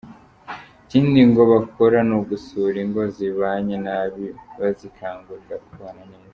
[0.83, 4.25] Ikindi ngo bakora ni ugusura ingo zibanye nabi
[4.59, 6.29] bazikangurira kubana neza.